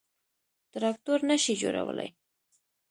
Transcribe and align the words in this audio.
_تراکتور 0.71 1.19
نه 1.29 1.35
شي 1.43 1.53
جوړولای. 1.61 2.09